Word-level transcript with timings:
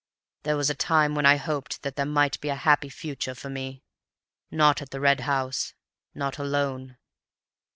There 0.41 0.57
was 0.57 0.71
a 0.71 0.73
time 0.73 1.13
when 1.13 1.27
I 1.27 1.35
hoped 1.35 1.83
that 1.83 1.95
there 1.95 2.07
might 2.07 2.41
be 2.41 2.49
a 2.49 2.55
happy 2.55 2.89
future 2.89 3.35
for 3.35 3.51
me, 3.51 3.83
not 4.49 4.81
at 4.81 4.89
the 4.89 4.99
Red 4.99 5.19
House, 5.19 5.75
not 6.15 6.39
alone. 6.39 6.97